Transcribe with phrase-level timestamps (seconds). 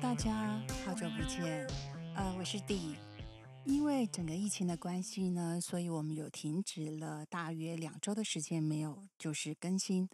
[0.00, 1.66] 大家好久不见，
[2.14, 2.96] 呃，我是 D。
[3.64, 10.08] 因为整个疫情的关系呢，所以我们有停止了大约两周的时间没有就是更新。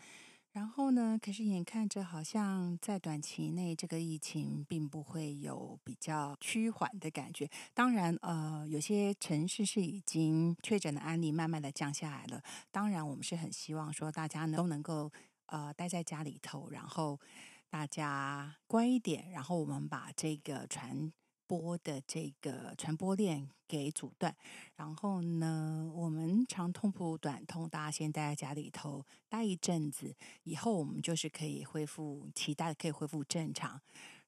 [0.50, 7.48] 然后呢，可是眼看着好像在短期内这个疫情并不会有比较趋缓的感觉。
[7.72, 12.42] 当然，呃，有些城市是已经确诊的案例慢慢的降下来了。
[12.72, 15.12] 当然，我们是很希望说大家呢都能够
[15.46, 17.20] 呃待在家里头，然后。
[17.68, 21.12] 大家乖一点，然后我们把这个传
[21.46, 24.34] 播的这个传播链给阻断。
[24.76, 33.80] 然后呢，我们长痛不如短痛，大家先待在家里头待一阵子，以后我们就是可以恢复，期待可以恢复正常。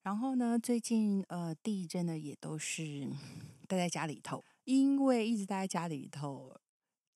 [0.02, 3.08] 然后呢，最近呃地震呢也都是
[3.66, 6.54] 待在家里头，因为一直待在家里头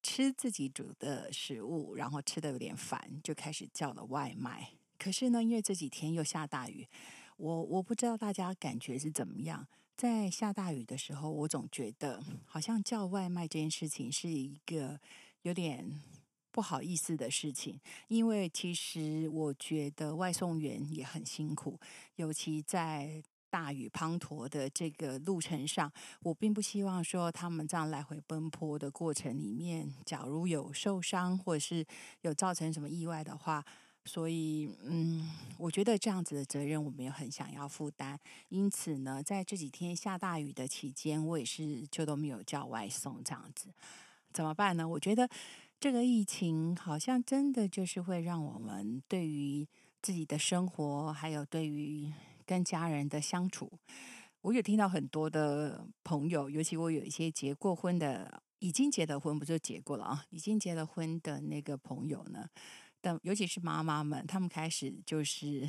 [0.02, 4.73] 吃自己煮的食物，然后吃的有点烦，就开始叫了外卖。
[5.03, 6.87] 可是呢，因为这几天又下大雨，
[7.37, 9.67] 我我不知道大家感觉是怎么样。
[9.97, 15.01] 在下大雨的时候，我总觉得好像叫外卖这件事情是一个
[15.43, 16.01] 有点
[16.53, 21.80] 不好意思的事情，因为其实我觉得外送员也很辛苦，
[22.15, 31.85] 尤其在大雨滂沱的这个路程上，我并不希望说他们这样来回奔波的过程里面，假如有受伤或者是
[32.21, 33.65] 有造成什么意外的话。
[34.05, 38.19] 所以，嗯，我觉得这样子的责任我们也很想要负担。
[38.49, 43.69] 因此呢，在这几天下大雨的期间，我也是就都没有叫外送这样子。
[44.33, 44.89] 怎么办呢？
[44.89, 45.29] 我觉得
[45.79, 49.67] 这个疫情好像真的就是会让我们对于
[50.01, 52.13] 自己的生活，还有对于
[52.45, 53.71] 跟家人的相处，
[54.41, 58.43] 我有听到很多的朋友，尤其我有一些结过婚的。
[58.63, 60.25] 已经结了婚，不就结过了啊？
[60.30, 62.49] 已经结了婚的那个朋友呢？
[63.03, 65.69] 但尤其是妈妈们，他们开始就是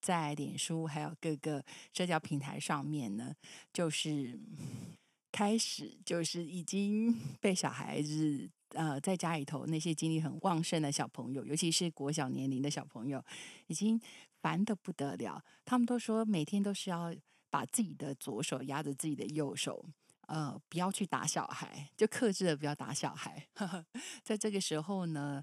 [0.00, 3.32] 在脸书还有各个社交平台上面呢，
[3.72, 4.40] 就是
[5.30, 13.22] 开始就是已经 被小孩子呃在家里头那些精力很旺盛的小朋友，尤其是国小年龄的小朋友，
[13.66, 14.00] 已经
[14.40, 15.44] 烦的不得了。
[15.66, 17.14] 他们都说每天都是要
[17.50, 19.84] 把自己的左手压着自己的右手。
[20.28, 23.48] 呃，不要去打小孩，就克制的不要打小孩。
[24.22, 25.42] 在这个时候呢，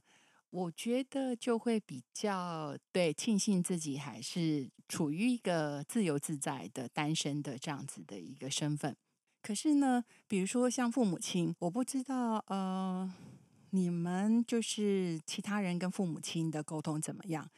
[0.50, 8.96] 我觉得就会比较对庆幸自己还是处于一个自由自在的单身的这样子的一个身份。
[9.41, 13.13] 可是呢，比如说像父母亲，我不知道呃，
[13.72, 17.50] 你们就是其他人跟父母亲的沟通怎么样？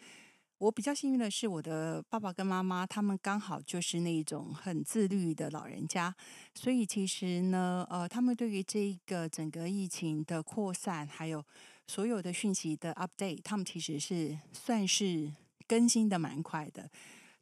[0.58, 6.14] 我比较幸运的是，我的爸爸跟妈妈他们刚好就是那种很自律的老人家，
[6.54, 11.44] 所以其实呢，呃，他们对于这个整个疫情的扩散，还有
[11.90, 15.34] 所有的讯息的 update，他们其实是算是
[15.68, 16.88] 更新的蛮快的。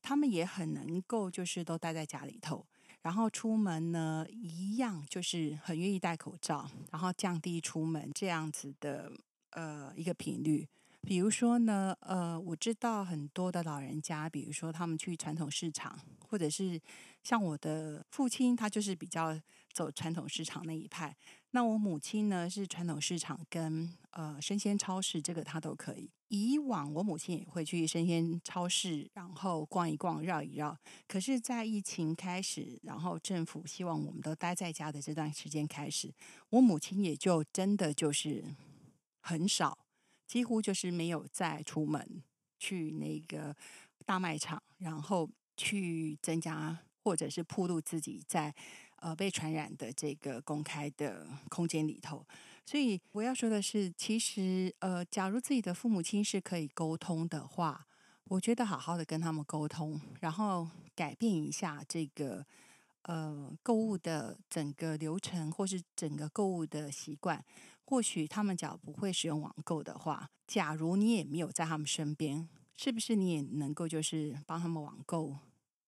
[0.01, 2.65] 他们也很能够就是都待在家里头，
[3.01, 9.11] 然后出门呢一样就是很愿意戴口罩，然后降低出门这样子的
[9.49, 10.65] 呃一个频率。
[11.01, 16.79] 比如说呢，呃，我知道很多的老人家，比如说他们去传统市场，或者是
[17.21, 19.37] 像我的父亲，他就是比较
[19.73, 21.13] 走传统市场那一派。
[21.51, 26.09] 那我母亲呢，是传统市场跟呃生鲜超市，这个她都可以。
[26.27, 30.77] 以往我母亲也会去生鲜超市，然后逛一逛、绕一绕。
[31.07, 36.13] 可是，在疫情开始，然后政府希望我们都待在家的这段时间开始，
[36.49, 38.43] 我母亲也就真的就是
[39.21, 39.77] 很少。
[40.27, 42.21] 几乎就是没有再出门
[42.59, 43.55] 去那个
[44.05, 48.53] 大卖场，然后去增加或者是铺路自己在
[48.97, 52.25] 呃被传染的这个公开的空间里头。
[52.65, 57.87] 所以我要说的是，其实呃，假如自己的父母亲是可以沟通的话，
[58.25, 62.45] 我觉得好好的跟他们沟通，然后改变一下这个。
[63.03, 67.41] 呃，购物的整个流程，或是整个购物的习惯，
[67.85, 75.37] 或许他们假如不会使用网购的话，假如你也没有在他们身边，是不是你也能够就是帮他们网购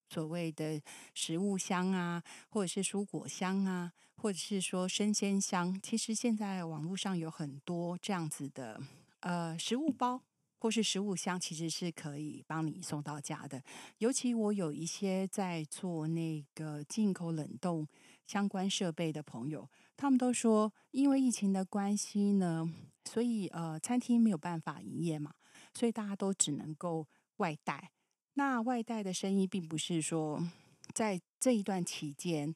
[0.09, 0.81] 所谓的
[1.13, 5.79] 食物箱啊，或者是蔬果箱啊，或者是说生鲜箱？
[5.81, 8.81] 其实现在网络上有很多这样子的
[9.19, 10.21] 呃食物包。
[10.61, 13.63] 或是食物箱其实是可以帮你送到家的，
[13.99, 17.87] 尤其我有一些在做那个进口冷冻
[18.27, 22.69] 相关设备的朋友，他们都说，因为疫情的关系呢，
[23.05, 25.33] 所以呃餐厅没有办法营业嘛，
[25.73, 27.07] 所以大家都只能够
[27.37, 27.91] 外带。
[28.39, 30.41] 那外带的生意并不是说
[30.93, 32.55] 在这一段期间。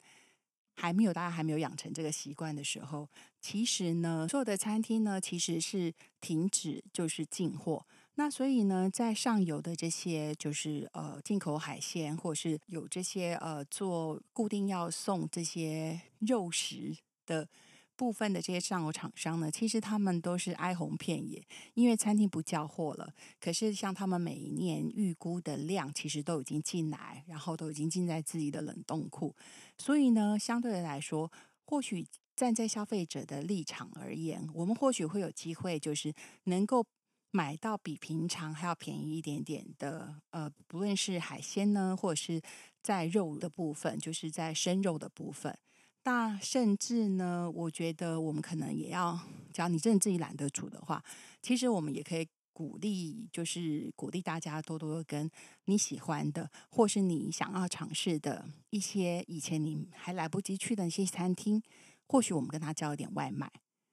[0.76, 3.08] 还没有，大家还没有养成这个习惯的时候，
[3.40, 7.86] 其实呢，所有的餐厅呢，其实是停止就是进货。
[8.16, 16.98] 那所以呢，在上游的这些就是呃进口海鲜，或是有这些呃做固定要送这些肉食
[17.28, 17.48] 的。
[17.96, 23.14] 部分的这些上游厂商呢，其实他们都是哀鸿遍野，因为餐厅不交货了。
[23.40, 29.36] 可是像他们每一年预估的量，其实都已经进来，然后都已经进在自己的冷冻库。
[29.78, 31.32] 所以呢，相对的来说，
[31.66, 32.06] 或许
[32.36, 36.14] 站在消费者的立场而言，我们或许会有机会，就是
[36.46, 36.84] 能够
[37.32, 42.42] 买到比平常还要便宜一点点的，呃，不论是海鲜呢，或者是
[42.82, 45.58] 在肉的部分，就是在生肉的部分。
[46.06, 49.18] 那甚至呢，我觉得我们可能也要，
[49.54, 51.02] 只要你真的自己懒得煮的话，
[51.42, 55.32] 其实我们也可以鼓励，就是鼓励大家多多跟
[55.66, 61.64] 你喜欢的，或是你想要尝试的一些以前你还来不及去的一些餐厅，
[62.08, 63.50] 或许我们跟他叫一点外卖，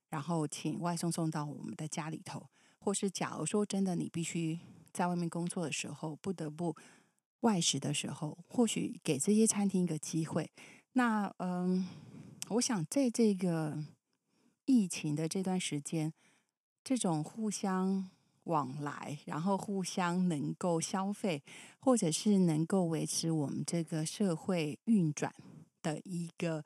[0.08, 2.44] 然后请外送送到我们的家里头，
[2.80, 4.58] 或是假如说真的你必须
[4.92, 6.74] 在外面工作的时候不得不
[7.42, 10.50] 外食的时候，或许给这些餐厅一个机会。
[10.92, 11.86] 那嗯，
[12.48, 13.78] 我想在这个
[14.64, 16.12] 疫情的这段时间，
[16.82, 18.10] 这种互相
[18.44, 21.44] 往来，然后互相能够消费，
[21.78, 25.32] 或者是能够维持我们这个社会运转
[25.80, 26.64] 的一个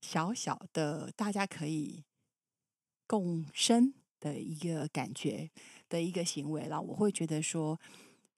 [0.00, 2.02] 小小的大家可以
[3.06, 5.50] 共生的一个感觉
[5.90, 7.78] 的一个行为了，我会觉得说，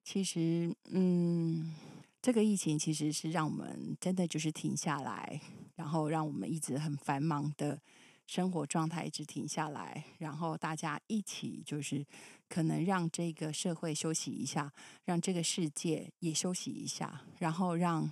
[0.03, 1.73] 其实嗯。
[2.23, 5.41] 这个疫情其实是让我们真的就是停下来，
[5.75, 7.81] 然后让我们一直很繁忙的
[8.25, 12.05] 生活状态一直停下来，然后大家一起就是
[12.47, 14.71] 可能让这个社会休息一下，
[15.03, 18.09] 让这个世界也休息一下，然后让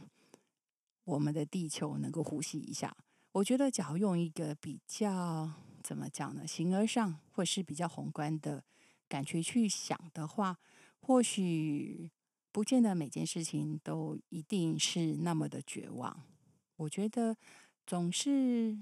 [1.05, 2.93] 我们的地球能够呼吸一下。
[3.31, 5.49] 我觉得，假如用一个比较
[5.81, 8.61] 怎么讲呢，形而上或是比较宏观的
[9.07, 10.57] 感觉去想的话，
[10.99, 12.11] 或许。
[12.51, 16.23] 不见得每件事情都一定是那么的绝望。
[16.75, 17.37] 我觉得
[17.85, 18.77] 总是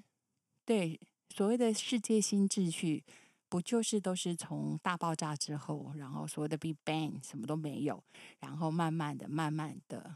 [0.65, 0.99] 对
[1.29, 3.03] 所谓的世界新秩序，
[3.47, 8.03] 不就是都是从大爆炸之后，然后所谓的 Big Bang 什么都没有，
[8.39, 10.15] 然后慢慢的、慢慢的，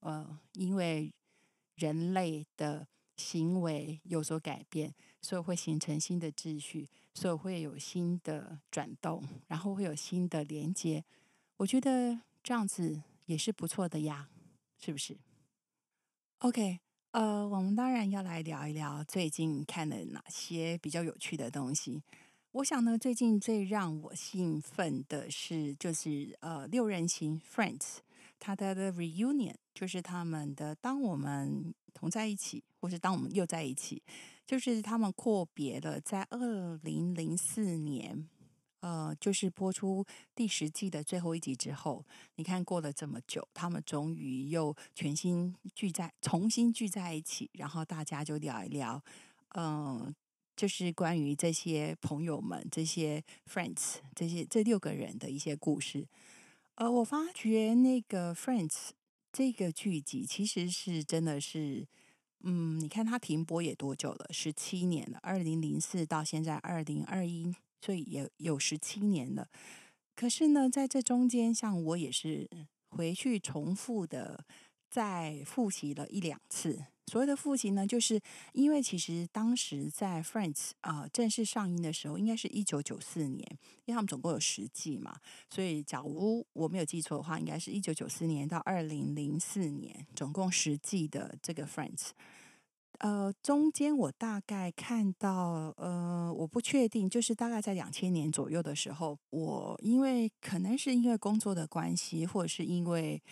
[0.00, 1.12] 呃，因为
[1.74, 2.86] 人类的
[3.16, 11.04] 行为有所改变，所以会形成新的秩序，所以会有新的转动，然后会有新的连接。
[11.58, 12.20] 我觉得。
[12.44, 14.28] 这样子也是不错的呀，
[14.78, 15.16] 是不是
[16.40, 16.78] ？OK，
[17.12, 22.02] 呃，我们当然要来聊一聊最近看了哪些比较有趣的东西。
[22.52, 28.00] 我想呢，最近最让我兴奋的是，就是呃，六人行 Friends
[28.38, 34.02] 它的的 reunion，就是他们的当我们同在一起，或是当我们又在一起，
[34.46, 38.28] 就是他们阔别了在二零零四年。
[38.84, 40.04] 呃，就是播出
[40.34, 42.04] 第十季的最后一集之后，
[42.34, 49.02] 你看过了这么久，他们终于又全新聚在，重新聚在一起，然后大家就聊一聊，
[49.54, 50.14] 嗯，
[50.54, 56.06] 就是关于这些朋友们、这些 friends、这些这六个人的一些故事。
[56.74, 58.90] 呃，我发觉那个 friends
[59.32, 61.88] 这个剧集其实是真的是，
[62.40, 64.26] 嗯，你看它停播也多久了？
[64.30, 67.54] 十七年了，二零零四到现在二零二一。
[67.84, 69.46] 所以也有十七年了，
[70.16, 72.48] 可是呢，在这中间，像我也是
[72.88, 74.46] 回去重复的
[74.88, 76.86] 再复习了一两次。
[77.08, 78.18] 所谓的复习呢，就是
[78.54, 83.46] 因为其实当时在《Friends》啊正式上映的时候，应该是一九九四年，
[83.84, 91.98] 因为他们总共有十季嘛，所以假如我没有记错的话，应该是一九九四年到二零零四年，总共十季的这个《Friends》。
[93.04, 103.22] 呃，中间我大概看到，呃，我不确定，就是大概在两千年左右的时候，我因为可能是因为工作的关系，或者是因为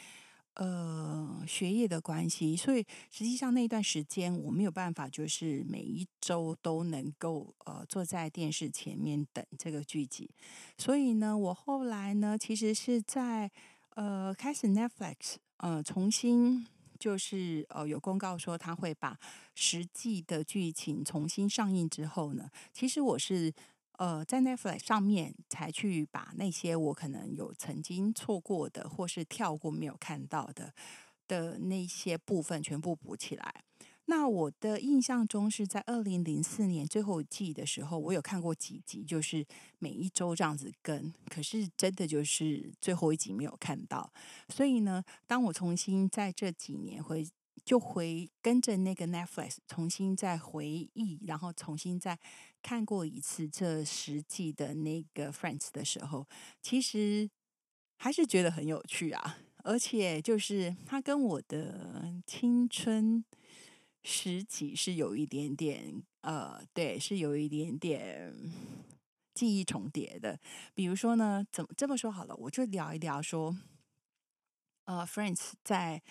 [0.56, 10.28] 呃学业的关系，所以实际上那段时间我没有办法，就是每一周都能够呃坐在电视前面等这个剧集，
[10.76, 13.50] 所以呢，我后来呢，其实是在
[13.94, 16.66] 呃开始 Netflix 呃重新。
[17.02, 19.18] 就是呃，有公告说他会把
[19.56, 23.52] 实际的剧情重新上映之后呢，其实我是
[23.98, 30.72] 呃在 Netflix 上面才去把那些我可能有曾经错过的或是跳过没有看到的
[31.26, 33.64] 的那些部分全部补起来。
[34.06, 39.46] 那我的印象中是在二零零四年最后一季的时候，我有看过几集，就是
[39.78, 41.12] 每一周这样子跟。
[41.28, 44.12] 可是真的就是最后一集没有看到，
[44.48, 47.26] 所以呢，当我重新在这几年回
[47.64, 52.18] 就回跟着那个 Netflix 重新再回忆，然后重新再
[52.60, 56.26] 看过一次这十季的那个 Friends 的时候，
[56.60, 57.30] 其实
[57.96, 59.38] 还是觉得很有趣啊！
[59.64, 63.24] 而且就是它跟我的青春
[64.02, 68.34] 时期是有一点点呃，对，是有一点点
[69.34, 70.38] 记忆重叠的。
[70.74, 73.56] 比如说呢，怎么这么说好了，我就聊一聊说，
[74.84, 76.02] 呃，Friends 在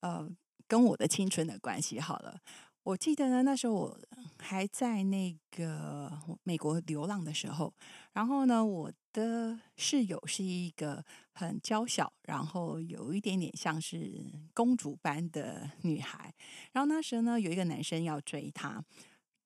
[0.00, 0.28] 呃。
[0.68, 2.40] 跟我的青春的关系好了，
[2.82, 4.00] 我记得呢，那时候我
[4.40, 6.10] 还在那个
[6.42, 7.72] 美国流浪的时候，
[8.14, 11.04] 然后呢，我的室友是一个
[11.36, 14.24] 很娇小，然后有一点点像是
[14.54, 16.34] 公主般的 女孩，
[16.72, 18.82] 然后那时候呢，有一个男生要追她，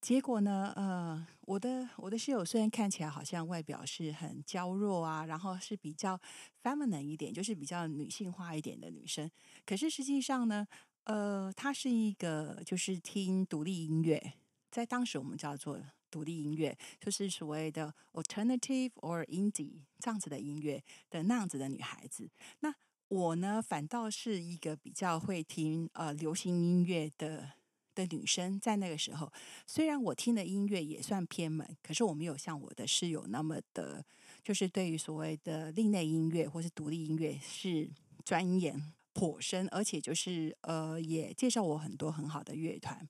[0.01, 6.19] 结果呢，呃，我的我的室友虽然看起来好像外表是很娇弱啊，然后是比较
[6.63, 9.31] feminine 一点，就是比较女性化一点的女生，
[9.67, 10.67] 可是实际上呢。
[11.05, 14.35] 呃，她是一个就是听独立音乐，
[14.71, 22.29] 在当时我们叫做独立音乐，就是所谓的 alternative or indie 这样子的音乐的那样子的女孩子。
[22.61, 22.75] 那
[23.09, 27.53] 我呢，反倒是一个比较会听呃流行音乐的
[27.95, 28.59] 的女生。
[28.61, 29.33] 在那个时候，
[29.67, 34.05] 虽然我听的音乐也算偏门，可是我没有像我的室友那么的，
[34.43, 37.91] 就是对于所谓的另类音乐或是独立音乐是
[38.25, 38.93] 钻研。
[39.13, 43.07] 颇深，而且就是呃，也介绍我很多很好的乐团。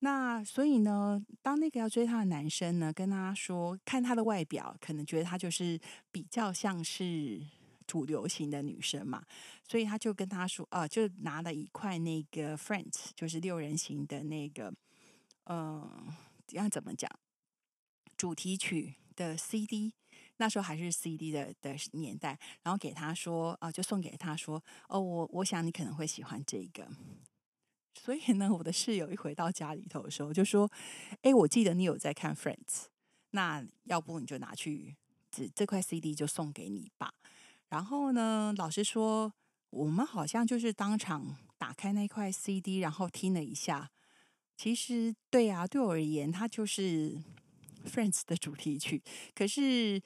[0.00, 5.78] 那所以呢，当那个要追她的男生呢，跟他说看她的外表，可能觉得她就是
[6.10, 7.40] 比较像是
[7.86, 9.22] 主流型的女生嘛，
[9.66, 14.72] 所以他就跟他说，啊，就拿了一块那个 Friends，就是六人行的那个，
[15.46, 16.06] 嗯，
[16.52, 17.10] 要怎么讲，
[18.16, 19.92] 主题曲的 CD。
[20.36, 26.88] 那时候还是 CD 的的年代，然后给他说啊，就送给他说哦，我我想你可能会喜欢这个。
[27.94, 30.70] 所以呢，我的室友一回到家里头的时候就说
[31.22, 32.86] ：“哎，我记得你有在看 Friends，
[33.30, 34.96] 那要不你就拿去
[35.30, 37.12] 这这块 CD 就送给你吧。”
[37.68, 39.32] 然后呢，老师说
[39.70, 43.90] 我们好像就是当场打开那块 CD，然后听了一下。
[44.56, 47.22] 其实对啊，对我而言，它就是
[47.86, 49.02] Friends 的主题曲。
[49.34, 50.02] 可是。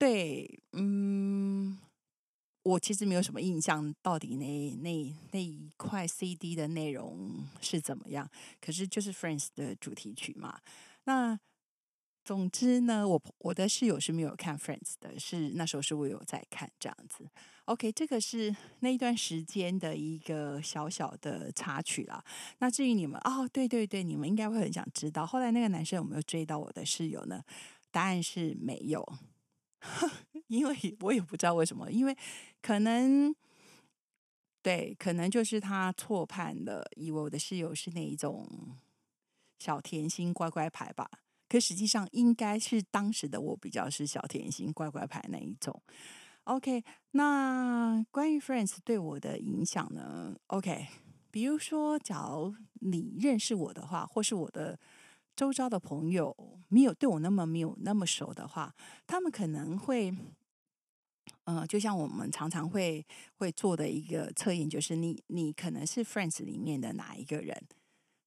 [0.00, 1.76] 对，嗯，
[2.68, 8.28] 我其实没有什么印象，到底那那那一块 CD 的内容是怎么样。
[8.60, 10.60] 可是就是 Friends 的主题曲嘛。
[11.04, 11.38] 那
[12.22, 17.26] 总之呢，我我的室友是没有看 Friends 的，是那时候是我有在看这样子。
[17.64, 22.22] OK，这个是那一段时间的一个小小的插曲啦。
[22.58, 27.42] 那至于你们，哦，对对对，你们应该会很想知道，后来那个男生有没有追到我的室友呢？
[27.90, 29.02] 答案是没有。
[30.48, 32.16] 因为我也不知道为什么，因为
[32.60, 33.34] 可能
[34.62, 38.46] 对，可能就是他错判了，以为我的室友是那一种
[39.58, 41.08] 小甜心乖乖牌吧。
[41.48, 45.82] 可实际上应该是当时的我比较是小甜心乖乖牌那一种。
[46.44, 50.88] OK，那关于 Friends 对我的影响呢？OK，
[51.30, 54.78] 比如说，假如你认识我的话，或是我的。
[55.36, 56.36] 周遭的朋友
[56.66, 58.74] 没有对我那么没有那么熟的话，
[59.06, 60.12] 他们可能会，
[61.48, 63.02] 呃，就像我们常常会
[63.38, 67.66] 会做的一个测验，就是你你可能是 Friends 里面的哪一个人，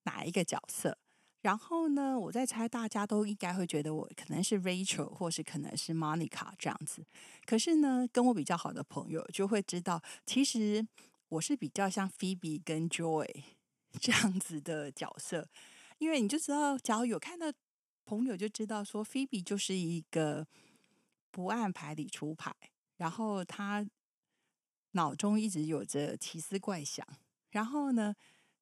[0.02, 0.98] 哪一个角色？
[1.42, 7.06] 然后呢，我在猜大家都应该会觉得我可能是 Rachel，或是可能是 Monica 这样子。
[7.46, 10.84] 可是呢，跟我比较好的朋友就会知道，其实
[11.28, 13.28] 我是比较像 Phoebe 跟 Joy
[14.02, 15.48] 这样子的角色。
[15.98, 17.52] 因为你就知道，假如有看到
[18.04, 20.44] 朋友就知道，说 Phoebe 就是一个
[21.30, 22.52] 不按牌理出牌，
[23.02, 23.84] 然后他
[24.92, 27.04] 脑中一直有着奇思怪想。
[27.50, 28.14] 然后呢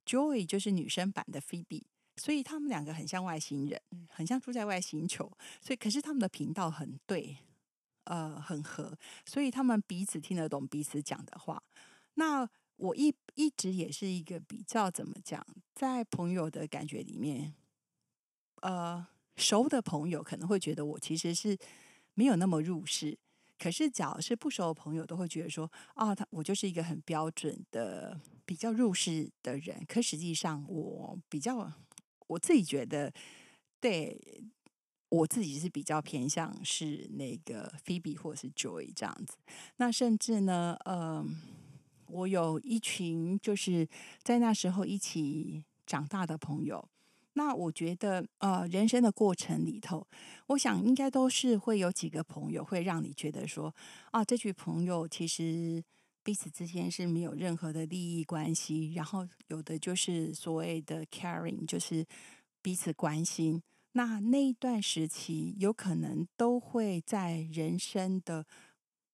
[0.06, 3.78] ，Joy 就是女生版的菲比，所以他们两个很像外星人，
[4.08, 5.30] 很像住在外星球。
[5.60, 7.36] 所以，可是他们的频道很对，
[8.04, 11.62] 呃，很合，所以他们彼此听得懂彼此讲的话。
[12.14, 17.54] 那我一一直也是一个比较怎么讲，在朋友的感觉里面，
[18.62, 19.06] 呃，
[19.36, 21.58] 熟的朋友可能会觉得我其实是
[22.14, 23.18] 没有那么入世，
[23.60, 29.84] 可是只要是不熟的朋友，都会觉得说，啊，他我就是一个很标准的比较入世的人。
[29.86, 31.70] 可实际上，我比较
[32.26, 33.12] 我自己觉得，
[33.78, 34.18] 对
[35.10, 39.36] 我自己是比较偏向是那个 Phoebe 或者是 Joy 这样子。
[39.76, 41.40] 那甚至呢，嗯。
[42.12, 43.88] 我有一群就是
[44.24, 46.88] 在那时候一起长大的朋友，
[47.42, 50.06] 那我觉得呃，人生的过程里头，
[50.48, 53.74] 我想应该都是会有几个朋友会让你觉得说
[54.10, 55.82] 啊，这群朋友其实
[56.22, 62.04] 彼此之间是没有任何的利益关系，然后有的就是所谓的 caring，就是
[62.60, 63.62] 彼此关心。
[63.92, 68.44] 那那一段时期，有可能都会在人生的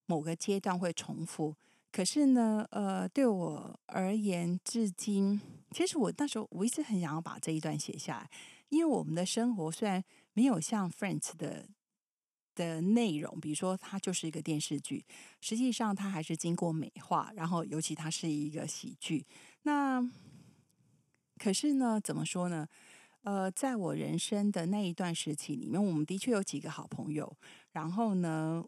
[0.06, 1.54] 某个阶段会重复。
[1.96, 8.30] 可是呢，呃，对我而言，至今其实我那时候我一直很想要把这一段写下来，
[8.68, 11.66] 因为我们的生活虽然没有像 Friends 的
[12.54, 15.06] 的内容，比如说它就是一个电视剧，
[15.40, 19.24] 实际上它还是经过美化，然后尤其它是一个喜剧。
[19.62, 20.06] 那
[21.38, 22.68] 可是呢，怎么说呢？
[23.22, 27.34] 呃，在我人生的那一段时期里面，我们的确有几个好朋友。
[27.72, 28.62] 然后呢，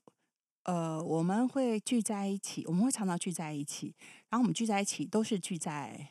[0.69, 3.95] 呃，我们会聚在一起，我们会常常聚在一起。
[4.29, 6.11] 然后我们聚在一起，都是聚在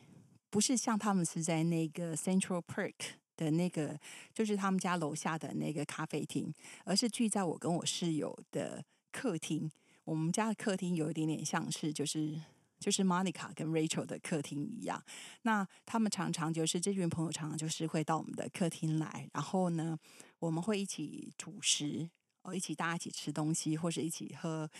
[0.50, 2.94] 不是像他们是在那个 Central Park
[3.36, 3.96] 的那个，
[4.34, 6.52] 就是他们家楼下的那个咖啡厅，
[6.84, 9.70] 而是聚在我跟我室友的客厅。
[10.02, 12.40] 我们家的客厅有一点点像是就是。
[12.80, 15.02] 就是 Monica 跟 Rachel 的客厅一样，
[15.42, 19.98] 那他们常常就是这群朋友常常就是会到我们的客厅来，然后呢，
[20.38, 22.08] 我们会一起主食，
[22.54, 24.70] 一起大家一起吃东西，或是一起喝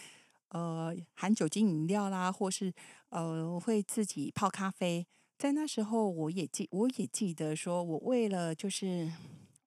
[0.49, 2.73] 呃含酒精饮料啦，或是
[3.11, 5.07] 呃会自己泡咖啡。
[5.37, 9.13] 在那时候，我也记我也记得说，我为了就是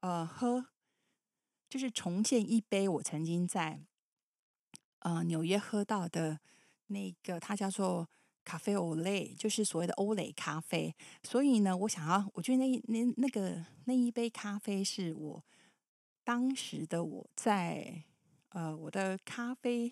[0.02, 0.66] 呃喝，
[1.70, 3.80] 就是重现一杯我曾经在
[5.00, 6.40] 呃纽约喝到的
[6.88, 8.08] 那个，它叫做。
[8.44, 15.44] 咖啡欧蕾就是所谓的欧蕾咖啡，所以呢，我想要，我觉得那那那个那一杯咖啡是我
[16.32, 18.06] 当时的我在
[18.52, 19.92] 呃我的咖啡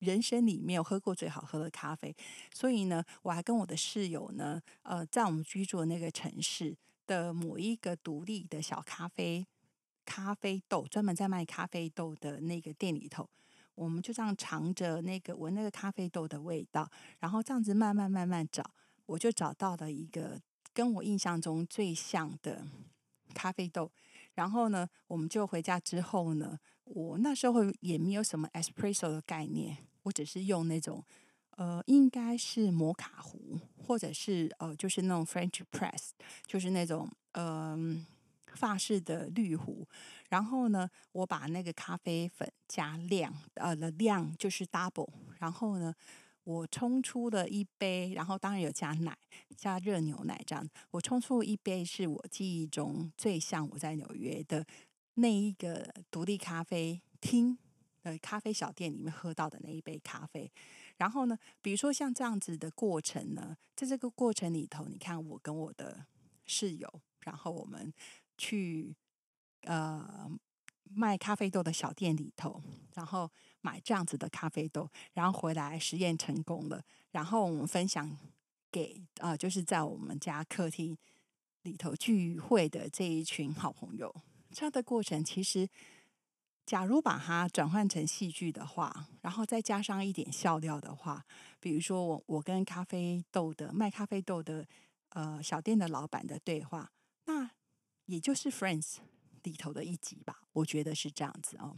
[0.00, 2.12] 人生里面有喝过最好喝的咖啡，
[2.52, 9.46] 所以呢，我还跟我的室友呢，呃，在我们居住的那个城市的某一个独立的小咖啡
[10.04, 13.30] 咖啡豆，专门在卖咖啡豆的那个店里头。
[13.76, 18.68] 我们就这样尝着那个闻那个咖啡豆的味道，然后这样子慢慢慢慢找，
[19.06, 20.40] 我就找到了一个
[20.74, 22.66] 跟我印象中最像的
[23.32, 23.92] 咖啡豆。
[24.40, 31.04] 然后呢，我们就回家之后呢，我那时候也没有什么 espresso 的概念，我只是用那种
[31.58, 36.12] 呃，应该是摩卡壶，或者是呃，就是那种 French press，
[36.46, 38.06] 就是那种嗯。
[38.54, 39.86] 法式的滤壶，
[40.28, 45.94] 然后呢，我把那个咖啡粉加量，呃，的量就是 double，然后呢，
[46.50, 49.16] 我冲出了一杯，然后当然有加奶，
[49.56, 54.66] 加热牛奶这样，我冲出一杯是我记忆中最像我在纽约的
[55.14, 57.56] 那一个独立咖啡厅
[58.02, 60.50] 的咖啡小店里面喝到的那一杯咖啡。
[60.96, 66.06] 然后呢，比如说像这样子的过程呢，在这个过程里头，你看我跟我的
[66.46, 67.92] 室友，然后我们。
[68.42, 68.96] 去
[69.64, 70.26] 呃
[70.84, 72.62] 卖咖啡豆的小店里头，
[72.94, 78.16] 然后买这样子的咖啡豆，然后回来实验成功了，然后我们分享
[78.70, 80.96] 给啊，就是在我们家客厅
[81.62, 84.14] 里头聚会的这一群好朋友。
[84.50, 85.68] 这样的过程，其实
[86.66, 91.24] 假如把它转换成戏剧的话，然后再加上一点笑料的话，
[91.58, 94.66] 比如说我我跟咖啡豆的卖咖啡豆的
[95.10, 96.90] 呃小店的老板的对话，
[97.26, 97.50] 那。
[98.06, 98.94] 也就是《Friends》
[99.44, 101.76] 里头的一集吧，我觉得是这样子哦。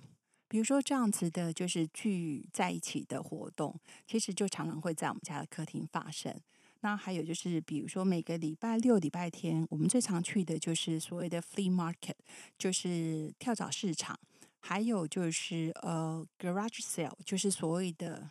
[0.53, 3.75] 比如说这样子的，就是聚在一起的活动，
[4.07, 6.39] 其实就常常会在我们家的客厅发生。
[6.83, 12.17] 那还有就是，比如说每个礼拜六、礼拜天，我们最常去的就是所谓的 Flea Market，
[12.59, 14.19] 就是跳蚤市场。
[14.61, 18.31] 还有就是呃，Garage Sale，就是所谓的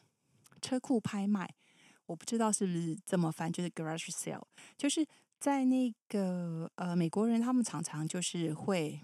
[0.62, 1.52] 车库拍卖。
[2.06, 4.44] 我不知道是不是这么翻，就是 Garage Sale，
[4.78, 5.08] 就是。
[5.40, 9.02] 在那个呃，美国人他们常常就是会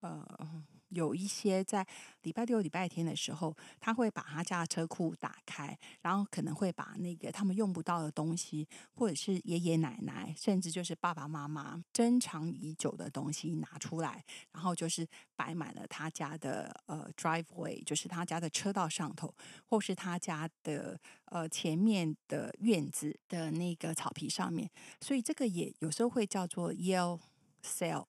[0.00, 0.62] 呃。
[0.92, 1.86] 有一些在
[2.22, 19.34] 礼拜六、礼拜天的时候，他会把他家的车库打开，然后可能会把那个他们用不到的东西，或者是爷爷奶奶，甚至就是爸爸妈妈珍藏已久的东西拿出来，然后就是摆满了他家的呃 driveway，就是他家的车道上头，
[19.66, 27.18] 或是他家的呃前面的院子的那个草皮上面，所以这个也有时候会叫做 yell
[27.64, 28.06] sale，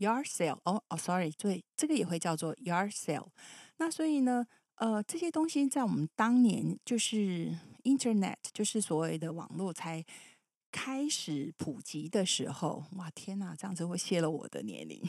[0.00, 3.28] Yard sale，哦哦，sorry，对，这个也会叫做 yard sale。
[3.76, 10.02] 那所以呢，呃，这些东西在我们当年就是 Internet，就是所谓的网络才
[10.72, 15.02] 开始普及的时候，哇，天哪，这样子会泄露我的年龄。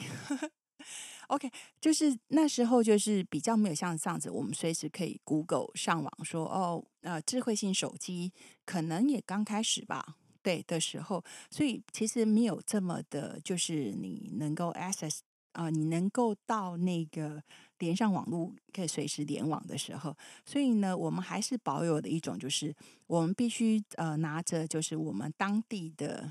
[1.28, 1.50] OK，
[1.80, 8.32] 就是那时候就是比较没有像这样子，我们随时可以 Google 上网说，哦，呃，智慧型手机
[8.66, 10.16] 可能也刚开始吧。
[10.42, 15.20] 对的时候，所以其实没有这么的，就是你能够 access
[15.52, 17.42] 呃，你能够到那个
[17.78, 22.74] 连上网络，可以随时联网的时候，所以呢，我们还是保有的一种，就是
[23.06, 26.30] 我们必须呃拿着，就是我们当地的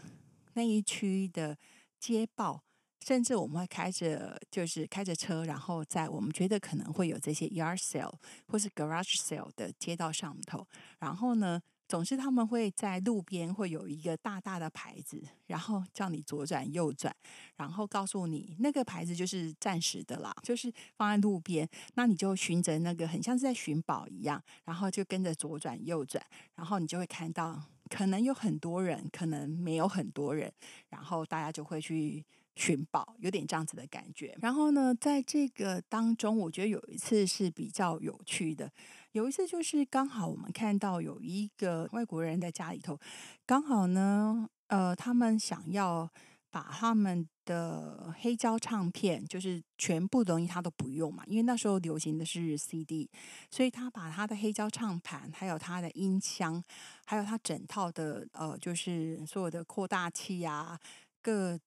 [0.54, 1.56] 那一区的
[2.00, 2.64] 街报，
[3.06, 8.16] 甚至我们会开着，就是开着车，然后在我们觉得可能会有这些 yard sale
[8.48, 10.68] 或是 garage sale 的街道上头，
[11.00, 11.62] 然后呢。
[11.92, 17.14] 总是他们会在路边会有一个大大的牌子，然后叫你左转右转，
[17.58, 26.26] 然后告诉你那个牌子就是暂时的啦，就是放在路边，那你就循着那个很像是在寻宝一样，然后就跟着左转右转，
[26.56, 30.50] 然后你就会看到可能有很多人，可能没有很多人，
[30.88, 32.24] 然后大家就会去。
[32.54, 38.70] 寻宝有点这样子的感觉，然后呢，在这个当中，我觉得有一次是比较有趣的。
[39.14, 42.98] 有一次就是刚好我们看到有一个外国人在家里头，
[43.46, 46.10] 刚好呢，呃，他们想要
[46.50, 53.10] 把他们的黑胶唱片，就是全部东西他都不用嘛，因为那时候流行的是 CD，
[53.50, 56.64] 所以他把他的黑胶唱盘，还有他的音箱，
[57.06, 60.80] 还有他整套的呃，就是所有的扩大器啊，
[61.22, 61.60] 各。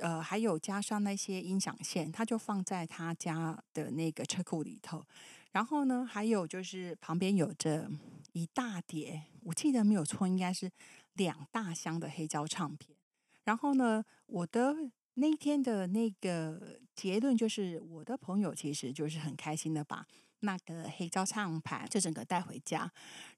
[0.00, 5.04] 呃，还有加上那些音响线，他就放在他家的那个车库里头。
[5.52, 7.90] 然后呢，还有就是旁边有着
[8.32, 10.70] 一大叠，我记得没有错，应该是
[11.14, 12.96] 两大箱的黑胶唱片。
[13.44, 14.74] 然后呢，我的
[15.14, 20.06] 那天的那个结论就是，我的朋友其实就是很开心的把
[20.40, 22.90] 那个黑胶唱盘就整个带回家。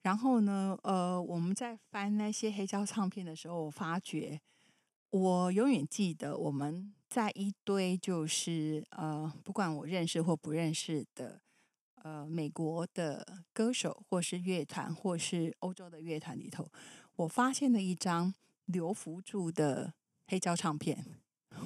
[0.02, 4.40] 然后呢，呃，我们在翻那些黑胶唱片的时候，我发觉。
[5.10, 11.40] 我永远记得我们在一堆就是呃，不管我认识或不认识的
[12.04, 16.70] 呃美国的歌手或是乐团或是欧洲的乐团里头，
[17.16, 18.32] 我发现了一张
[18.66, 19.94] 刘福柱的
[20.26, 21.04] 黑胶唱片。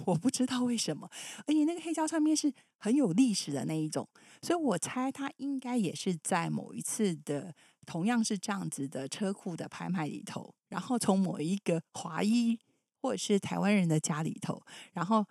[0.07, 1.11] 我不知道为什么，
[1.46, 4.09] 而且那个黑胶唱片是很有历史的那一种，
[4.42, 12.59] 所以我猜他应该也是在某一次的同样是这样子的车库的拍卖里头，然后从某一个华裔。
[13.01, 14.61] 或者是台湾人的家里头，
[14.92, 15.24] 然后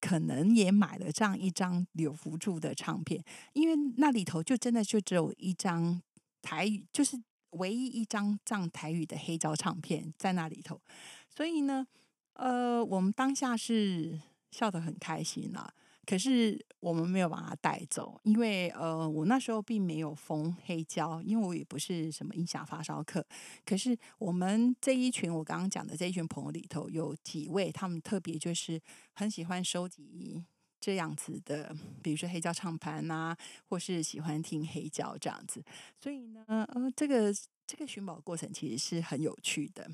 [0.00, 6.00] 可能也买了这样一张柳福柱的唱片，因为那里头就真的就只有一张
[6.40, 10.80] 台语，就是唯一一张这样台语的黑胶唱片在那里头，
[11.28, 11.86] 所以呢，
[12.34, 15.72] 呃，我们当下是笑得很开心啦。
[16.08, 23.22] 可是我们没有把它带走，因为呃，我那时候并没有封黑胶，因为我也不是什么音响发烧客。
[23.66, 28.80] 可是我们这一群我刚刚讲的这一群朋友里头，有几位他们特别就是
[29.12, 30.42] 很喜欢收集
[30.80, 33.36] 这样子的，比如说黑胶唱盘啊，
[33.68, 35.62] 或是喜欢听黑胶这样子。
[36.00, 37.30] 所以呢，呃，这个
[37.66, 39.86] 这个寻宝过程其实是很有趣的。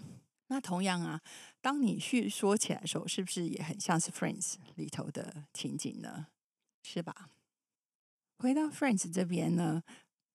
[0.55, 1.21] 那同样啊，
[1.61, 6.29] 当你叙说起来的时候，是不是也很像是《Friends》里头的情景呢？
[6.85, 7.29] 是吧？
[8.39, 9.83] 回到《Friends》这边呢，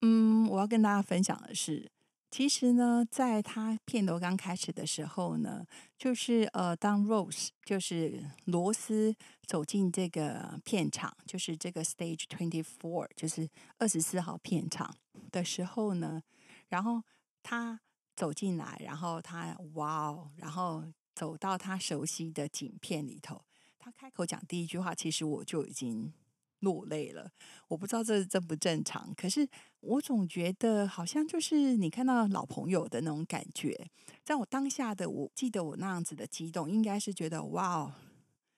[0.02, 1.90] 嗯，我要跟大家分享的是，
[2.30, 5.66] 其实呢，在他片头刚开始的时候呢，
[5.98, 9.16] 就是呃，当 Rose 就是罗斯
[9.48, 14.94] 走进这个片场，就是这个 Stage Twenty Four，就是二十四号片场
[15.32, 16.22] 的时候呢，
[16.68, 17.04] 然后
[17.42, 17.80] 他。
[18.20, 20.84] 走进来，然后他哇哦，然后
[21.16, 23.42] 走到他熟悉的景片里头，
[23.80, 26.12] 他开口讲第一句话，其实我就已经
[26.60, 27.32] 落泪了。
[27.70, 29.48] 我不知道这正不正常，可是
[29.80, 33.90] 我总觉得好像就是你看到老朋友的那种感觉。
[34.22, 37.94] 在我当下的，我记得我那样子的激动，应该是觉得哇哦，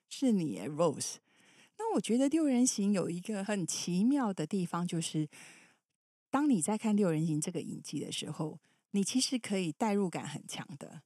[0.09, 1.17] 是你 Rose。
[1.77, 5.29] 那我觉得六人行有一个很奇妙的地方，就是
[6.31, 8.57] 当你在看六人行这个影集的时候。
[8.91, 11.01] 你其实可以代入感很强的，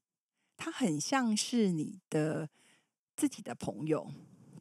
[0.57, 2.49] 他很像是你的
[3.15, 4.11] 自己的朋友。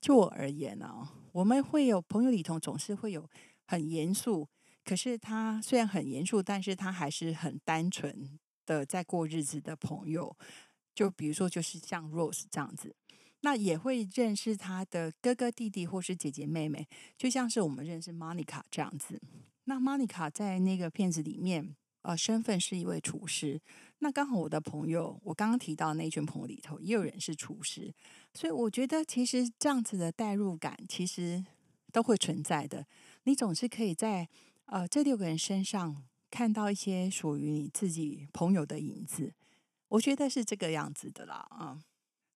[0.00, 3.26] 就我而言呢，我们会有朋友里头总是会有
[3.66, 4.46] 很严肃，
[4.84, 10.37] 可是他虽然很严肃，但是他还是很单纯的在过日子的朋友。
[10.94, 12.94] 就比如说，就是像 Rose 这样子，
[13.40, 19.18] 那也会认识他的哥哥弟弟或是姐姐妹妹，就像是我们认识 Monica 这样子。
[19.64, 21.74] 那 Monica 在那个片子里面。
[22.04, 23.58] 呃，身份是一位厨师。
[24.00, 27.94] 那刚好我的朋友，我刚刚提到那群朋友里头也有人是厨师，
[28.34, 31.42] 所以我觉得其实这样子的代入感其实
[31.90, 32.86] 都会存在的。
[33.22, 34.28] 你总是可以在
[34.66, 39.32] 呃这六个人身上看到一些属于你自己朋友的影子。
[39.88, 41.80] 我觉得是这个样子的啦啊。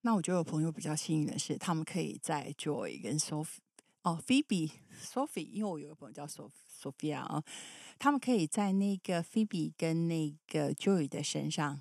[0.01, 3.59] 那我觉得我朋友比较幸运的是，他们可以在 Joy 跟 Sophie
[4.03, 4.71] 哦，Phoebe
[5.03, 7.45] Sophie，因为我有个朋友叫 Sophia 啊。
[7.99, 11.81] 他们可以在那个菲比跟那个 Joy 的身上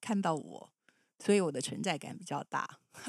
[0.00, 0.70] 看到我，
[1.18, 2.78] 所以我的存在感比较大。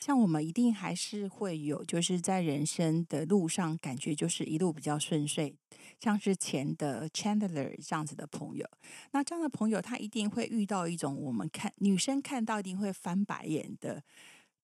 [0.00, 5.54] 像我们一定还是会有，就是在人生的路上，感觉就是一路比较顺遂，
[6.00, 8.66] 像是前的 Chandler 这样子的朋友。
[9.10, 14.02] 那这样的朋友，他一定会遇到一种我们看女生看到一定会翻白眼的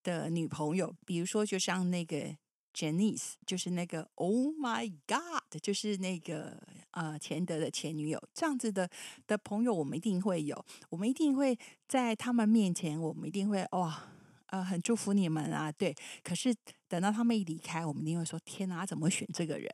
[0.02, 2.36] 的女朋友，比如说就像那个。
[2.74, 6.60] Janice 就是那个 Oh my God，就是那个
[6.90, 8.90] 呃钱德的前女友，这样子的
[9.28, 11.56] 的朋友，我们一定会有，我们一定会
[11.87, 14.08] 在他们面前，我们一定会哇
[14.46, 15.94] 呃很祝福你们啊，对。
[16.24, 16.52] 可是
[16.88, 19.70] 等到他们一离开，我们一定会说天哪，怎么选这个人？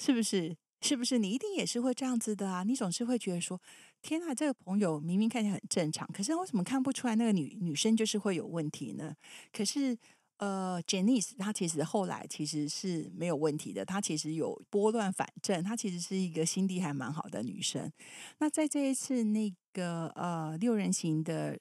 [0.00, 0.56] 是不是？
[0.82, 1.18] 是不是？
[1.18, 2.64] 你一定也是会这样子的啊？
[2.64, 3.60] 你总是会觉得说
[4.02, 9.14] 天哪，这个朋友明明看起来很正常，可是为什么看不出来那个女女生就是会有问题呢？
[9.52, 9.96] 可是。
[10.40, 13.84] 呃，Janice，她其实后来其实是没有问题的。
[13.84, 17.92] 她其实有拨乱反正，她其实是一个心地还蛮好的女生。
[18.38, 21.58] 那在这一次那个呃六人行的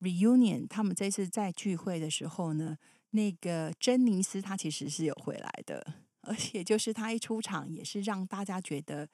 [0.00, 2.76] reunion，他们这次在聚会的时候呢，
[3.10, 9.08] 那个珍妮斯她其实是有回来的，而且就是她一出场也是让大家觉得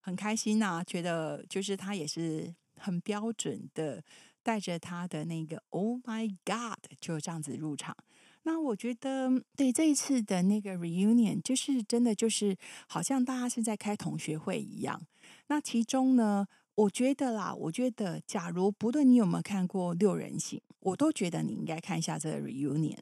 [0.00, 4.02] 很开心呐，觉得就是她也是很标准的
[4.42, 7.94] 带着她的那个 Oh my God，就这样子入场。
[8.44, 12.56] 那我觉得，对这一次的那个 reunion，就是真的就是
[12.88, 15.00] 好像大家是在开同学会一样。
[15.46, 22.98] 那其中呢，我觉得啦，我觉得假如不论你有没有看过六人行，我都觉得你应该看一下这个 reunion。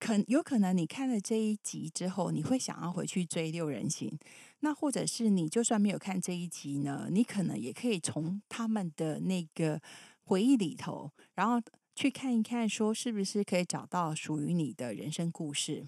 [0.00, 4.18] 可有可能你看了这一集之后，你会想要回去追六人行。
[4.60, 9.80] 那或者是你就算没有看这一集呢，你可能也可以从他们的那个
[10.24, 11.60] 回忆里头，然后。
[11.94, 15.86] 去看一看，说是不是可以找到属于你的人生故事？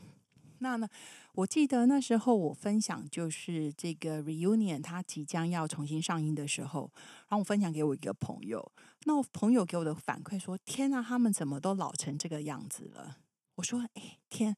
[0.58, 0.88] 那呢？
[1.34, 6.90] 我记得那时候我分享就是这个 reunion，它即将要重新上映的时候，
[7.28, 13.18] 然后我分享给我一个朋友，那我朋友给我的反馈说：“天啊，他们怎么都老成这个样子了？”
[13.56, 14.56] 我说：“哎，天，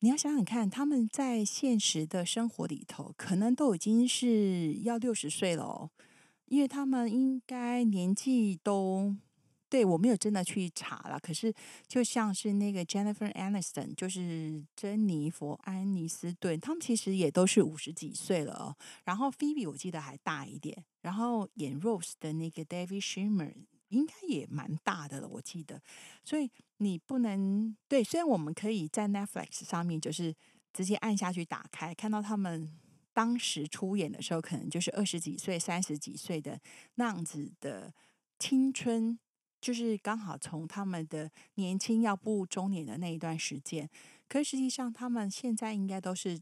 [0.00, 5.90] 你要想想看，他们在现实的生活里头，可能都已经是要六十岁了哦，
[6.46, 9.14] 因为他们应该年纪都。”
[9.70, 11.54] 对我没有真的去查了，可是
[11.86, 18.76] 就像是那个 Jennifer Aniston，就是珍妮佛安妮斯顿，他们其实也都是五十几岁了哦。
[19.04, 23.54] 然后 Phoebe 我记得还大一点，然后演 Rose 的那个 David Shimer
[23.90, 25.80] 应该也蛮大的了，我记得。
[26.24, 30.34] 所以你不能对，虽然我们可以在 Netflix 上面就是
[30.72, 32.76] 直接按下去打开，看到他们
[33.12, 36.60] 当时出演的时候，可能就是二十几岁、三十几岁的
[36.96, 37.94] 那样子的
[38.36, 39.16] 青春。
[39.60, 43.88] 就是刚好从他们的年轻要步入中年的那一段时间，
[44.26, 46.40] 可实际上他们现在应该都是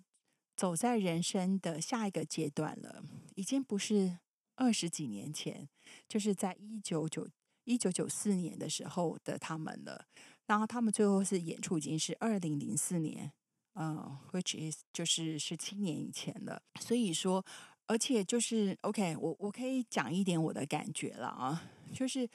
[0.57, 3.02] 走在人生的下一个阶段了，
[3.35, 4.18] 已经不是
[4.54, 5.68] 二十几年前，
[6.09, 7.28] 就是在一九九
[7.64, 10.07] 一九九四年的时候的他们了。
[10.46, 13.33] 然后他们最后是演出已经是二零零四年，
[13.74, 16.62] 嗯，which is 就是十七年以前了。
[16.81, 17.44] 所以说，
[17.87, 22.28] 而且就是 OK，我我可以讲一点我的感觉了啊，就是。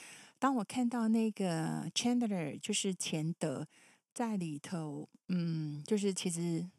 [0.44, 3.66] 当我看到那个 Chandler 就是钱德
[4.14, 6.70] 在里头，嗯，就是其实，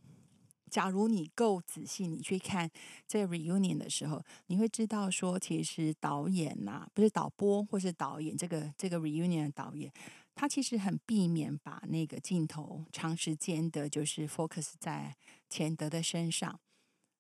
[0.70, 2.70] 假如你够仔细，你去看
[3.08, 9.90] 这 reunion 的时候，你会知道说，其实导演呐，不是导播或是导演，这个这个 reunion 的导演，
[10.34, 15.16] 他其实很避免把那个镜头长时间的，就是 focus 在
[15.48, 16.60] 钱德的身上，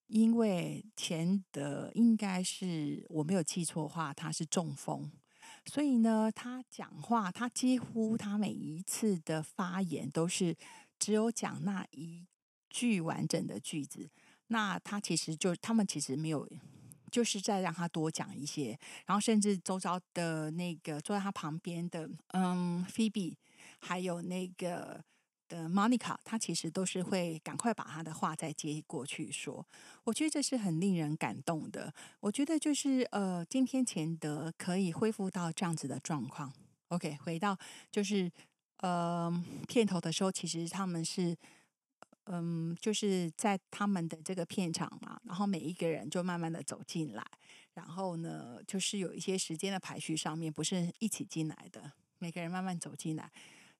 [0.08, 5.10] 因为钱德应该是我没有记错的话，他是中风。
[5.66, 10.56] 所以呢，他讲话，他几乎他每一次的发言都是
[10.98, 12.26] 只有讲那一
[12.70, 14.10] 句完整的句子。
[14.48, 16.48] 那他其实就他们其实没有，
[17.10, 18.78] 就是在让他多讲一些。
[19.06, 23.36] 然后甚至周遭的那个坐在他旁边的，嗯，Phoebe，
[23.78, 25.04] 还有那个。
[25.48, 29.66] 的 Monica，她其实都是会赶快把她的话再接过去说，
[30.04, 31.92] 我觉得这是很令人感动的。
[32.20, 36.52] 我觉得就是呃，今天钱德可以恢复到这样子的状况。
[36.88, 37.58] OK，回到
[37.90, 38.30] 就是
[38.78, 39.32] 呃
[39.66, 41.36] 片头的时候，其实他们是
[42.26, 47.22] 嗯，就是在他们的这个片场嘛，然后每一个人就慢慢的走进来，
[47.74, 53.30] 然后呢，就是有一些时间的排序上面不是一起进来的，每个人慢慢走进来。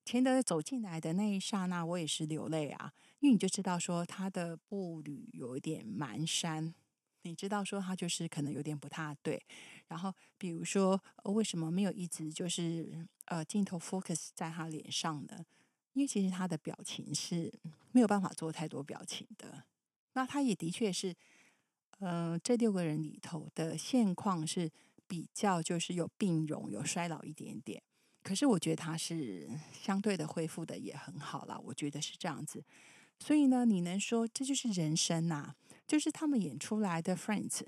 [0.05, 6.75] 钱德走进来的那一刹那，我也是流泪啊，因为你就知道说他的步履有一点蹒跚，
[7.23, 9.43] 你知道说他就是可能有点不太对。
[9.89, 15.45] 然后比如说为什么没有一直就是呃镜头 focus 在他脸上呢？
[15.95, 17.53] 因为其实他的表情是
[17.93, 19.65] 没有办法做太多表情的。
[20.13, 21.15] 那他也的确是，
[21.99, 24.71] 呃，这六个人里头的现况是
[25.07, 27.83] 比较就是有病容、有衰老一点点。
[28.25, 32.65] 可是我觉得他是相对的恢复的也很好了，我觉得是这样子。
[33.21, 35.55] 所以呢，你能说这就是人生呐？
[35.87, 37.59] 就是他们演出来的《Friends》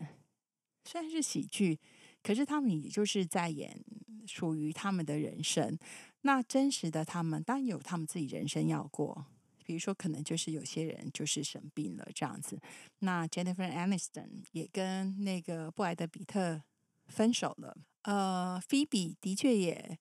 [0.82, 1.78] 虽然是喜剧，
[2.22, 3.84] 可是他们也就是在演
[4.26, 5.78] 属于他们的人生。
[6.22, 9.26] 那真实的他们当然有他们自己人生要过，
[9.64, 12.58] 比如说可能就是有些人就是生病了这样子。
[13.00, 16.62] 那 Jennifer Aniston 也跟那个布莱德比特
[17.06, 17.76] 分手了。
[18.02, 19.98] 呃，菲比的确也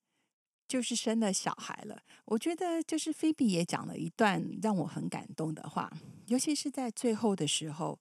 [0.67, 2.01] 就是生了小孩了。
[2.25, 5.91] 我觉得就是菲比也讲了一段让我很感动的话，
[6.27, 7.99] 尤其是在最后的时候，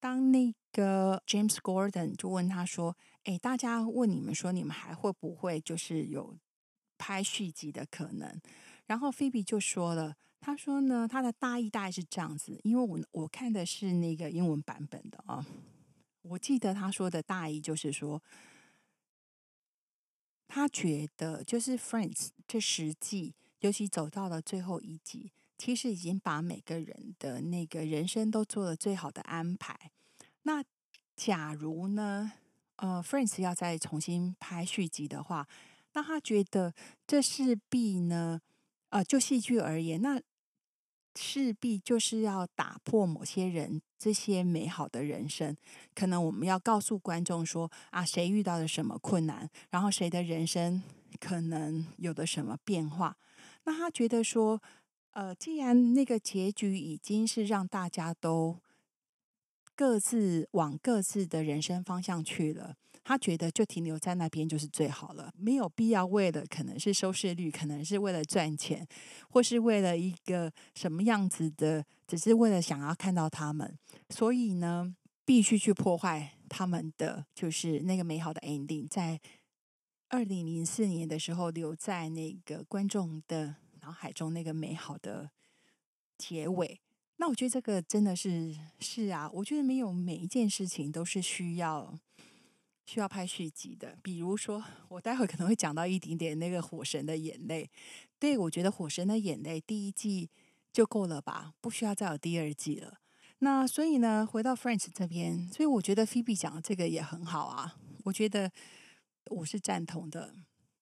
[0.00, 6.36] 当那个 James Gordon 就问他说：“哎，大家问你们说，你们还会不会就是有
[6.96, 8.40] 拍续集的可能？”
[8.86, 15.44] 然后菲比就说了，他说呢，他的大意大概是这样子，因为我我看的是那个英文版本的啊，
[16.22, 18.22] 我记得他说的大意就是说。
[20.50, 22.12] 他觉得，就是《Friends》
[22.48, 29.92] 这十季，尤其走到了最后一集，其实已经把每个人的那个人生都做了最好的安排。
[30.42, 30.64] 那
[31.14, 32.32] 假如呢，
[32.76, 35.46] 呃，《Friends》要再重新拍续集的话，
[35.92, 36.74] 那他觉得
[37.06, 38.40] 这势必呢，
[38.88, 40.20] 呃，就戏剧而言，那。
[41.16, 45.54] 势必就是要打破某些人这些美好的人生，
[45.94, 50.82] 可能我们要告诉观众说啊，谁遇到了什么困难，然后谁的人生
[51.20, 53.18] 可能有的什么变化。
[53.64, 54.62] 那他觉得说，
[55.10, 58.56] 呃，既然那个结局已经是让大家都
[59.76, 62.76] 各自往各自的人生方向去了。
[63.02, 68.86] 他觉得就停留在那边就是最好了，没有必要为了可能是收视率，可能是为了赚钱，
[69.30, 73.78] 或是为了一个什么样子的，只是为了想要看到他们，
[74.10, 79.18] 所以呢，必须去破坏他们的就是那个美好的 ending，在
[80.08, 85.30] 二零零四年的时候留在那个观众的脑海中那个美好的
[86.18, 86.80] 结尾。
[87.16, 91.98] 那我觉得这个真的是是啊，我觉得没有每一件事情都是需要。
[92.90, 97.62] 需要拍续集的，比如说，我待会可能会讲到一点点那个《火神的眼泪》。
[98.18, 100.28] 对我觉得《火神的眼泪》第一季
[100.72, 102.98] 就够了吧，不需要再有第二季了。
[103.38, 107.76] 那所以呢，回到 Friends 这边，所以我觉得 Phoebe 讲的这个也很好啊。
[108.02, 108.50] 我觉得
[109.26, 110.34] 我是赞同的。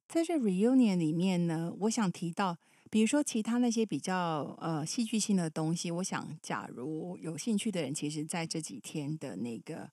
[0.08, 2.56] 在这 Reunion 里面呢，我想提到，
[2.88, 9.90] 比如说其他那些比较呃戏剧性的东西，我想假如有兴趣的人，其实在这几天的那个。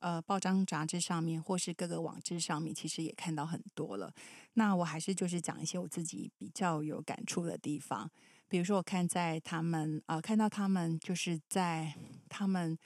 [0.00, 4.12] 呃，报章杂志上面或是各个网志上面，其实也看到很多了。
[4.54, 8.10] 那我还是就是讲一些我自己比较有感触的地方。
[8.48, 11.94] 比如说，我看在他们啊，看到他们就是在
[12.30, 12.78] 他们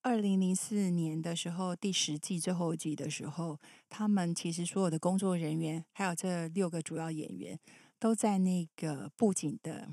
[0.00, 7.60] 二零零四年的时候第十季最后一季的时候，他们其实所有的工作人员还有这六个主要演员
[7.98, 9.88] 都在那个布景的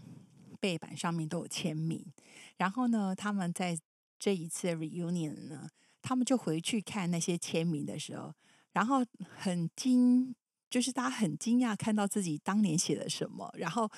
[0.61, 2.05] 背板上面都有签名。
[2.55, 3.77] 然后呢，他们在
[4.17, 5.69] 这一次 reunion 呢。
[6.01, 8.33] 他们就回去看那些签名的时候，
[8.73, 9.05] 然后
[9.37, 10.35] 很惊，
[10.69, 13.89] 就是大家很惊讶看到自己当年写了什么，然后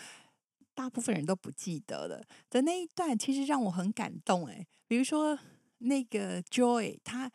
[0.73, 4.47] 大部分人都不记得了的那一段，其实让我很感动。
[4.47, 5.37] 诶，比如说
[5.79, 7.31] 那个 Joy，他。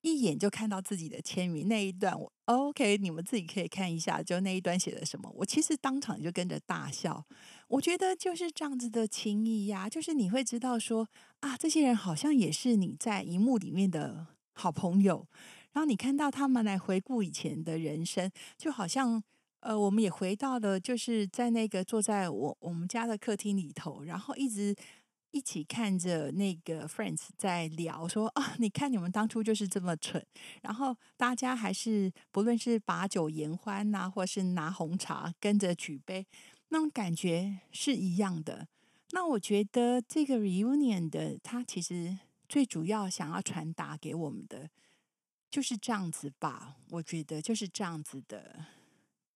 [0.00, 5.28] 一眼就看到自己的签名那一段，我 OK，你们自己可以看一下，就那一段写的什么。
[5.34, 7.26] 我其实当场就跟着大笑。
[7.68, 11.08] 我觉得就是这样子的情谊呀，就是你会知道说
[11.40, 15.26] 啊，这些人好像也是你在荧幕里面的好朋友。
[15.72, 19.22] 然后你看到他们来回顾以前的人生，就好像
[19.60, 24.74] 呃，我们也回到了就是在那个坐在我我们家的客厅里头，然后一直。
[25.30, 30.24] 一起看着那个 Friends 在聊，说啊，你看你们当初就是这么蠢，
[30.62, 36.26] 然后大家还是不论是把酒言欢呐，或是拿红茶跟着举杯，
[36.68, 38.68] 那种感觉是一样的。
[39.10, 44.70] 那我觉得这个 reunion 的，它其实最主要想要传达给我们的
[45.50, 46.76] 就是这样子吧。
[46.90, 48.66] 我觉得就是这样子的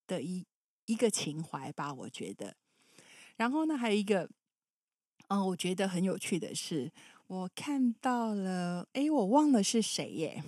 [0.06, 0.44] 的一
[0.86, 1.92] 一个情怀吧。
[1.92, 2.56] 我觉得，
[3.36, 4.28] 然后呢，还有一个。
[5.28, 6.92] 嗯，我觉得很有趣的是，
[7.26, 10.44] 我看到了，哎，我忘了是谁耶？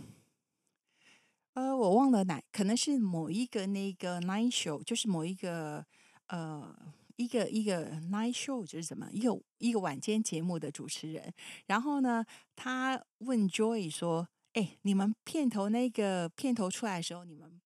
[1.54, 5.86] 呃，我忘了哪，可能是某一个那个 night show，就是某一个
[6.28, 6.74] 呃
[7.16, 11.32] 一个一个 night show，就是什么一个一个晚间节目的主持人。
[11.66, 17.60] 然后呢，他问 Joy 说：“哎，你们片头那个片头出来的时候，你们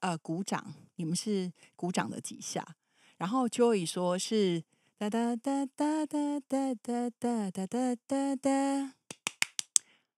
[0.00, 2.76] 呃鼓掌，你们是鼓掌了几下？”
[3.18, 4.64] 然后 Joy 说是。
[4.98, 7.10] 哒哒哒哒哒哒哒
[7.50, 8.94] 哒哒哒哒，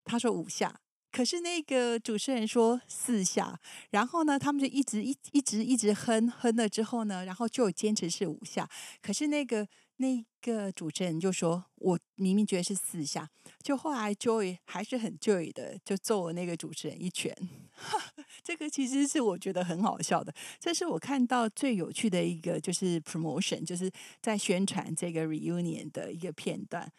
[0.05, 0.79] 他说五下，
[1.15, 3.57] 可是那个主持人说四下，
[3.91, 8.69] 然后呢，他们就一直一一直一直哼哼了之后呢，然后就坚持是五下。
[9.01, 9.65] 可是那个
[9.99, 13.31] 那个主持人就说：“我明明觉得是四下。”
[13.63, 17.33] 就后来 Joy 还是很 Joy 的，就揍了那个主持人一拳。
[18.43, 23.89] 这个其实是我觉得很好笑的，这是我看到最有趣的一个，就是 promotion，就是
[24.21, 26.91] 在宣传这个 reunion 的一个片段。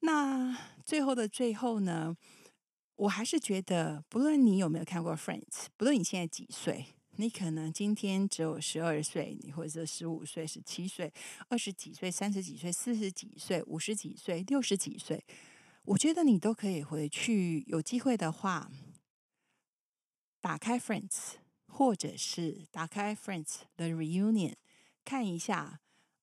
[0.00, 0.54] 那
[0.84, 2.14] 最后的最后呢，
[2.96, 6.86] 我还是觉得，不论你有没有看过 Friends，不论你现在几岁，
[7.16, 11.12] 你可能今天只有十二岁，你或者十五岁、十七岁、
[11.48, 15.24] 二十几岁、三十几岁、四十几岁、五十几岁、六十几岁，
[15.84, 18.70] 我觉得你都可以回去，有机会的话。
[20.40, 21.34] 打开 Friends，
[21.68, 24.54] 或者是打开 Friends 的 Reunion，
[25.04, 25.78] 看一下。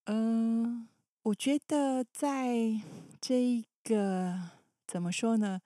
[0.06, 0.90] 嗯，
[1.22, 2.82] 我觉得在
[3.22, 4.52] 这一个
[4.86, 5.62] 怎么说呢？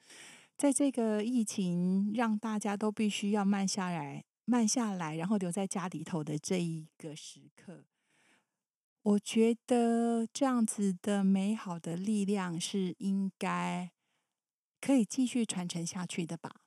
[0.63, 7.83] 在这个疫情让大家都必须要慢下来、慢下来，然后留在家里头的这一个时刻，
[9.01, 13.91] 我觉得这样子的美好的力量是应该
[14.79, 16.61] 可以继续传承下去的吧。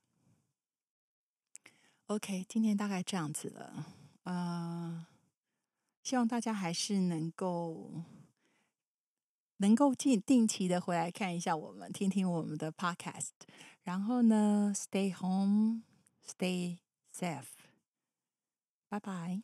[2.09, 3.87] OK，今天大概这样子了。
[4.25, 5.07] 呃，
[6.03, 8.03] 希望大家还是能够
[9.57, 13.31] 能够定定期的回来看一下我们，听听我们的 Podcast。
[13.86, 15.82] 然后呢，Stay home,
[16.26, 16.78] stay
[17.14, 17.46] safe。
[18.89, 19.42] 拜拜。